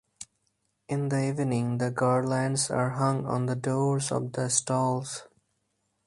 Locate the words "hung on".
2.89-3.45